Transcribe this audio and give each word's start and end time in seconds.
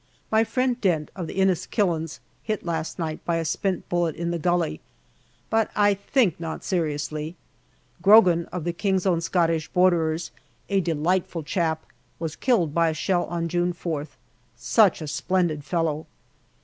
My 0.31 0.43
friend 0.43 0.81
Dent, 0.81 1.11
of 1.15 1.27
the 1.27 1.35
Inniskillings, 1.37 2.21
hit 2.41 2.65
last 2.65 2.97
night 2.97 3.23
by 3.23 3.35
a 3.35 3.45
spent 3.45 3.87
bullet 3.87 4.15
in 4.15 4.31
the 4.31 4.39
gully, 4.39 4.81
but 5.51 5.69
I 5.75 5.93
think 5.93 6.39
not 6.39 6.63
seriously. 6.63 7.35
Grogan, 8.01 8.47
of 8.47 8.63
the 8.63 8.73
K.O.S.B's., 8.73 9.29
a 10.69 10.79
delightful 10.81 11.43
chap, 11.43 11.85
was 12.17 12.35
killed 12.35 12.73
by 12.73 12.89
a 12.89 12.95
shell 12.95 13.25
on 13.25 13.47
June 13.47 13.73
4th. 13.73 14.15
Such 14.55 15.03
a 15.03 15.07
splendid 15.07 15.63
fellow 15.63 16.07